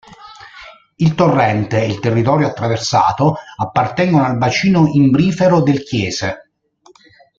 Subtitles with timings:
[0.95, 6.37] Il torrente e il territorio attraversato appartengono al bacino imbrifero del Chiese.